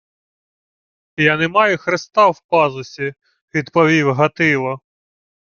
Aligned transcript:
—Я 1.17 1.33
не 1.41 1.47
маю 1.57 1.77
хреста 1.83 2.27
в 2.31 2.41
пазусі!— 2.41 3.13
відповів 3.55 4.13
Гатило. 4.13 4.79